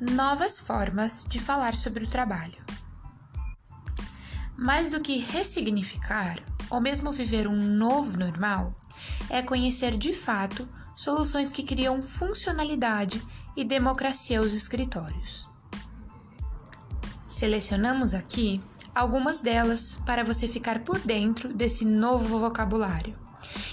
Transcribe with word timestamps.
novas 0.00 0.60
formas 0.60 1.26
de 1.28 1.38
falar 1.38 1.76
sobre 1.76 2.04
o 2.04 2.08
trabalho. 2.08 2.58
Mais 4.56 4.90
do 4.90 5.00
que 5.00 5.18
ressignificar, 5.18 6.38
ou 6.70 6.80
mesmo 6.80 7.12
viver 7.12 7.46
um 7.46 7.56
novo 7.56 8.18
normal, 8.18 8.74
é 9.28 9.42
conhecer 9.42 9.96
de 9.96 10.12
fato 10.12 10.66
soluções 10.94 11.52
que 11.52 11.62
criam 11.62 12.02
funcionalidade 12.02 13.22
e 13.56 13.64
democracia 13.64 14.38
aos 14.38 14.54
escritórios. 14.54 15.48
Selecionamos 17.26 18.14
aqui 18.14 18.60
algumas 18.94 19.40
delas 19.40 19.98
para 20.04 20.24
você 20.24 20.48
ficar 20.48 20.80
por 20.80 20.98
dentro 20.98 21.52
desse 21.52 21.84
novo 21.84 22.38
vocabulário 22.38 23.16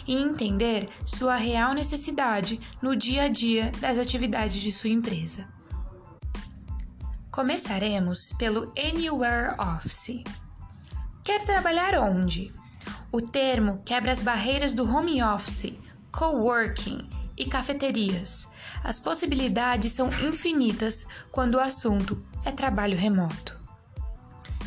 e 0.06 0.16
entender 0.16 0.90
sua 1.06 1.36
real 1.36 1.74
necessidade 1.74 2.60
no 2.82 2.96
dia 2.96 3.24
a 3.24 3.28
dia 3.28 3.72
das 3.80 3.98
atividades 3.98 4.62
de 4.62 4.72
sua 4.72 4.90
empresa. 4.90 5.57
Começaremos 7.38 8.34
pelo 8.34 8.74
Anywhere 8.76 9.56
Office. 9.60 10.24
Quer 11.24 11.46
trabalhar 11.46 11.94
onde? 12.00 12.52
O 13.12 13.22
termo 13.22 13.80
quebra 13.86 14.12
as 14.12 14.24
barreiras 14.24 14.74
do 14.74 14.84
home 14.84 15.22
office, 15.22 15.76
coworking 16.12 17.08
e 17.38 17.46
cafeterias. 17.46 18.48
As 18.84 19.00
possibilidades 19.00 19.94
são 19.94 20.08
infinitas 20.28 21.06
quando 21.32 21.54
o 21.54 21.60
assunto 21.60 22.20
é 22.44 22.52
trabalho 22.52 22.98
remoto. 22.98 23.56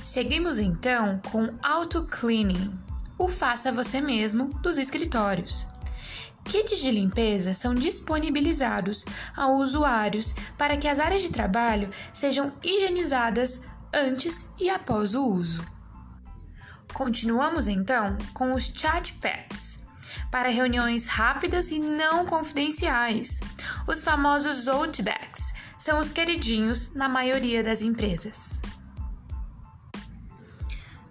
Seguimos 0.05 0.60
então 0.60 1.21
com 1.32 1.51
auto 1.65 2.05
cleaning, 2.05 2.71
o 3.18 3.27
faça 3.27 3.73
você 3.73 4.01
mesmo 4.01 4.55
dos 4.60 4.79
escritórios. 4.79 5.66
Kits 6.50 6.80
de 6.80 6.90
limpeza 6.90 7.54
são 7.54 7.72
disponibilizados 7.72 9.04
a 9.37 9.46
usuários 9.46 10.34
para 10.59 10.76
que 10.76 10.88
as 10.88 10.98
áreas 10.98 11.23
de 11.23 11.30
trabalho 11.30 11.88
sejam 12.12 12.52
higienizadas 12.60 13.60
antes 13.95 14.48
e 14.59 14.68
após 14.68 15.15
o 15.15 15.24
uso. 15.24 15.65
Continuamos 16.93 17.68
então 17.68 18.18
com 18.34 18.52
os 18.52 18.65
chat 18.65 19.12
pads 19.21 19.78
para 20.28 20.48
reuniões 20.48 21.06
rápidas 21.06 21.71
e 21.71 21.78
não 21.78 22.26
confidenciais. 22.26 23.38
Os 23.87 24.02
famosos 24.02 24.66
outbacks 24.66 25.54
são 25.78 26.01
os 26.01 26.10
queridinhos 26.10 26.93
na 26.93 27.09
maioria 27.09 27.62
das 27.62 27.80
empresas. 27.80 28.60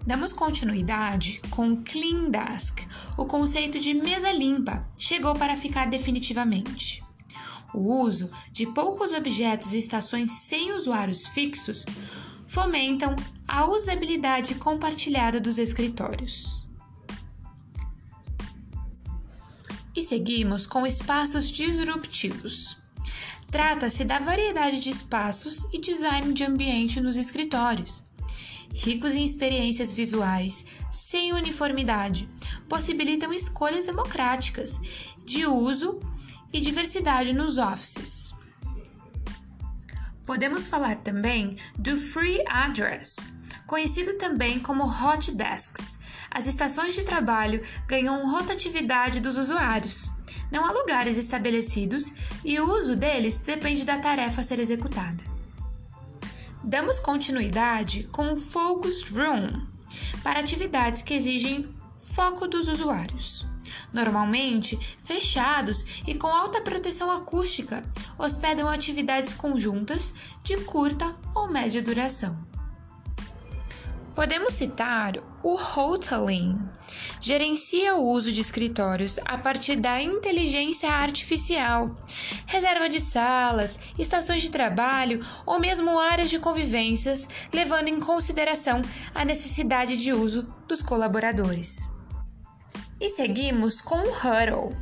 Damos 0.09 0.33
continuidade 0.33 1.39
com 1.51 1.83
Clean 1.83 2.31
Desk. 2.31 2.83
O 3.15 3.25
conceito 3.25 3.79
de 3.79 3.93
mesa 3.93 4.31
limpa 4.31 4.83
chegou 4.97 5.35
para 5.35 5.55
ficar 5.55 5.87
definitivamente. 5.87 7.03
O 7.75 8.01
uso 8.01 8.27
de 8.51 8.65
poucos 8.65 9.13
objetos 9.13 9.71
e 9.71 9.77
estações 9.77 10.31
sem 10.31 10.71
usuários 10.71 11.27
fixos 11.27 11.85
fomentam 12.47 13.15
a 13.47 13.67
usabilidade 13.67 14.55
compartilhada 14.55 15.39
dos 15.39 15.59
escritórios. 15.59 16.67
E 19.95 20.01
seguimos 20.01 20.65
com 20.65 20.87
espaços 20.87 21.51
disruptivos. 21.51 22.79
Trata-se 23.51 24.03
da 24.03 24.17
variedade 24.17 24.81
de 24.81 24.89
espaços 24.89 25.67
e 25.71 25.79
design 25.79 26.33
de 26.33 26.43
ambiente 26.43 26.99
nos 26.99 27.15
escritórios, 27.15 28.03
ricos 28.73 29.13
em 29.13 29.25
experiências 29.25 29.91
visuais, 29.91 30.65
sem 30.89 31.33
uniformidade, 31.33 32.29
possibilitam 32.67 33.33
escolhas 33.33 33.85
democráticas 33.85 34.79
de 35.25 35.45
uso 35.45 35.97
e 36.51 36.61
diversidade 36.61 37.33
nos 37.33 37.57
offices. 37.57 38.33
Podemos 40.25 40.67
falar 40.67 40.97
também 40.97 41.57
do 41.77 41.97
Free 41.97 42.43
Address, 42.47 43.27
conhecido 43.65 44.15
também 44.17 44.59
como 44.59 44.83
Hot 44.83 45.31
Desks. 45.31 45.99
As 46.29 46.45
estações 46.45 46.93
de 46.93 47.03
trabalho 47.03 47.63
ganham 47.87 48.29
rotatividade 48.29 49.19
dos 49.19 49.37
usuários. 49.37 50.11
Não 50.51 50.65
há 50.65 50.71
lugares 50.71 51.17
estabelecidos 51.17 52.11
e 52.43 52.59
o 52.59 52.71
uso 52.71 52.95
deles 52.95 53.39
depende 53.39 53.85
da 53.85 53.99
tarefa 53.99 54.41
a 54.41 54.43
ser 54.43 54.59
executada. 54.59 55.28
Damos 56.63 56.99
continuidade 56.99 58.03
com 58.11 58.33
o 58.33 58.37
Focus 58.37 59.03
Room 59.03 59.65
para 60.23 60.39
atividades 60.39 61.01
que 61.01 61.13
exigem 61.13 61.67
foco 61.97 62.47
dos 62.47 62.67
usuários 62.67 63.47
normalmente 63.93 64.77
fechados 65.03 65.85
e 66.05 66.15
com 66.15 66.27
alta 66.27 66.61
proteção 66.61 67.11
acústica, 67.11 67.83
hospedam 68.17 68.67
atividades 68.67 69.33
conjuntas 69.33 70.13
de 70.43 70.57
curta 70.57 71.15
ou 71.33 71.47
média 71.47 71.81
duração. 71.81 72.48
Podemos 74.19 74.53
citar 74.53 75.13
o 75.41 75.55
Hoteling. 75.55 76.59
Gerencia 77.21 77.95
o 77.95 78.05
uso 78.05 78.33
de 78.33 78.41
escritórios 78.41 79.17
a 79.23 79.37
partir 79.37 79.77
da 79.77 80.01
inteligência 80.01 80.89
artificial, 80.89 81.95
reserva 82.45 82.89
de 82.89 82.99
salas, 82.99 83.79
estações 83.97 84.41
de 84.41 84.51
trabalho 84.51 85.25
ou 85.45 85.57
mesmo 85.57 85.97
áreas 85.97 86.29
de 86.29 86.37
convivências, 86.37 87.29
levando 87.53 87.87
em 87.87 87.97
consideração 87.97 88.81
a 89.15 89.23
necessidade 89.23 89.95
de 89.95 90.11
uso 90.11 90.53
dos 90.67 90.81
colaboradores. 90.81 91.89
E 92.99 93.09
seguimos 93.09 93.79
com 93.79 93.99
o 93.99 94.11
Huddle. 94.11 94.75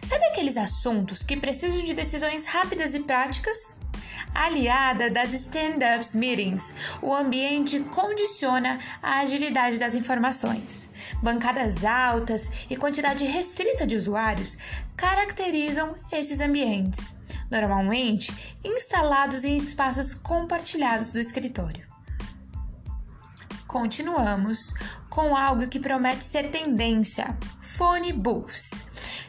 Sabe 0.00 0.26
aqueles 0.26 0.56
assuntos 0.56 1.24
que 1.24 1.36
precisam 1.36 1.82
de 1.82 1.92
decisões 1.92 2.46
rápidas 2.46 2.94
e 2.94 3.00
práticas? 3.00 3.74
Aliada 4.38 5.08
das 5.08 5.32
stand-ups 5.32 6.14
meetings, 6.14 6.74
o 7.00 7.14
ambiente 7.14 7.80
condiciona 7.80 8.78
a 9.02 9.20
agilidade 9.20 9.78
das 9.78 9.94
informações. 9.94 10.86
Bancadas 11.22 11.86
altas 11.86 12.50
e 12.68 12.76
quantidade 12.76 13.24
restrita 13.24 13.86
de 13.86 13.96
usuários 13.96 14.58
caracterizam 14.94 15.94
esses 16.12 16.40
ambientes, 16.40 17.14
normalmente 17.50 18.30
instalados 18.62 19.42
em 19.42 19.56
espaços 19.56 20.12
compartilhados 20.12 21.14
do 21.14 21.18
escritório. 21.18 21.86
Continuamos 23.66 24.74
com 25.08 25.34
algo 25.34 25.66
que 25.66 25.80
promete 25.80 26.24
ser 26.24 26.50
tendência: 26.50 27.34
phone 27.58 28.12
booths. 28.12 28.84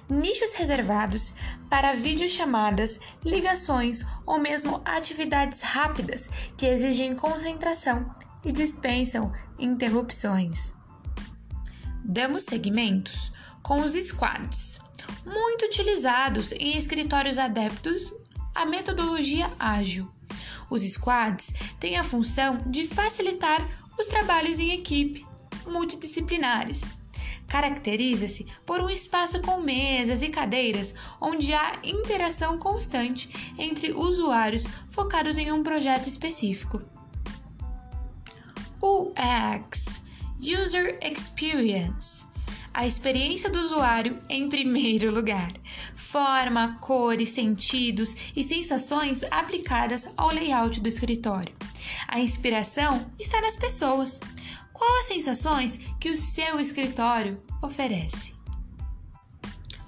Nichos 0.10 0.54
reservados 0.54 1.34
para 1.70 1.94
videochamadas, 1.94 3.00
ligações 3.26 4.06
ou 4.26 4.40
mesmo 4.40 4.82
atividades 4.86 5.62
rápidas 5.62 6.30
que 6.56 6.66
exigem 6.66 7.14
concentração 7.14 8.10
e 8.46 8.52
dispensam 8.52 9.34
interrupções. 9.60 10.74
Damos 12.06 12.44
segmentos 12.44 13.34
com 13.62 13.82
os 13.82 13.92
squads, 13.94 14.80
muito 15.26 15.66
utilizados 15.66 16.54
em 16.54 16.78
escritórios 16.78 17.38
adeptos 17.38 18.14
à 18.56 18.66
metodologia 18.66 19.52
ágil. 19.60 20.10
Os 20.70 20.84
squads 20.84 21.54
têm 21.80 21.98
a 21.98 22.04
função 22.04 22.62
de 22.66 22.86
facilitar 22.86 23.66
os 24.00 24.08
trabalhos 24.08 24.60
em 24.60 24.72
equipe 24.72 25.26
multidisciplinares. 25.66 26.92
Caracteriza-se 27.48 28.46
por 28.66 28.82
um 28.82 28.90
espaço 28.90 29.42
com 29.42 29.62
mesas 29.62 30.22
e 30.22 30.30
cadeiras 30.30 30.94
onde 31.22 31.54
há 31.54 31.74
interação 31.84 32.58
constante 32.58 33.30
entre 33.58 33.92
usuários 33.92 34.68
focados 34.90 35.38
em 35.38 35.52
um 35.52 35.64
projeto 35.64 36.08
específico. 36.08 36.82
UX 38.82 40.02
User 40.40 41.00
Experience 41.02 42.28
a 42.78 42.86
experiência 42.86 43.50
do 43.50 43.60
usuário 43.60 44.20
em 44.30 44.48
primeiro 44.48 45.12
lugar. 45.12 45.52
Forma, 45.96 46.78
cores, 46.80 47.30
sentidos 47.30 48.16
e 48.36 48.44
sensações 48.44 49.24
aplicadas 49.32 50.08
ao 50.16 50.30
layout 50.30 50.80
do 50.80 50.88
escritório. 50.88 51.52
A 52.08 52.20
inspiração 52.20 53.04
está 53.18 53.42
nas 53.42 53.56
pessoas. 53.56 54.20
Qual 54.78 55.00
as 55.00 55.06
sensações 55.06 55.80
que 56.00 56.12
o 56.12 56.18
seu 56.18 56.60
escritório 56.60 57.42
oferece? 57.64 58.36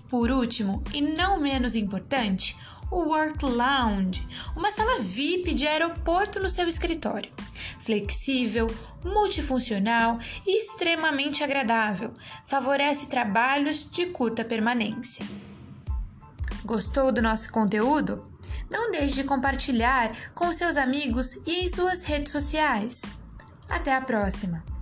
Por 0.09 0.31
último, 0.31 0.83
e 0.91 0.99
não 0.99 1.39
menos 1.39 1.75
importante, 1.75 2.57
o 2.89 3.01
Work 3.01 3.45
Lounge, 3.45 4.27
uma 4.55 4.71
sala 4.71 4.99
VIP 4.99 5.53
de 5.53 5.67
aeroporto 5.67 6.39
no 6.39 6.49
seu 6.49 6.67
escritório. 6.67 7.31
Flexível, 7.79 8.67
multifuncional 9.03 10.19
e 10.45 10.57
extremamente 10.57 11.43
agradável, 11.43 12.11
favorece 12.47 13.07
trabalhos 13.07 13.87
de 13.89 14.07
curta 14.07 14.43
permanência. 14.43 15.23
Gostou 16.65 17.11
do 17.11 17.21
nosso 17.21 17.51
conteúdo? 17.51 18.23
Não 18.71 18.89
deixe 18.89 19.15
de 19.15 19.23
compartilhar 19.23 20.15
com 20.33 20.51
seus 20.51 20.77
amigos 20.77 21.35
e 21.45 21.65
em 21.65 21.69
suas 21.69 22.03
redes 22.03 22.31
sociais. 22.31 23.03
Até 23.69 23.95
a 23.95 24.01
próxima! 24.01 24.78